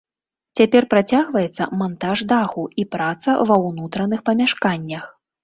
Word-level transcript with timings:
Цяпер 0.59 0.87
працягваецца 0.93 1.67
мантаж 1.81 2.17
даху 2.33 2.65
і 2.85 2.87
праца 2.97 3.37
ва 3.53 3.61
ўнутраных 3.69 4.27
памяшканнях. 4.33 5.09